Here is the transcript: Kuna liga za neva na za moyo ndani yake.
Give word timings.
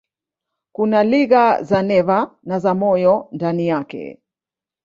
Kuna 0.71 1.03
liga 1.03 1.63
za 1.63 1.81
neva 1.81 2.35
na 2.43 2.59
za 2.59 2.73
moyo 2.75 3.27
ndani 3.31 3.67
yake. 3.67 4.21